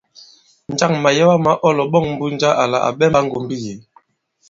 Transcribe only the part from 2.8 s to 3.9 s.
à ɓɛmbā ŋgɔ̀mbi yě?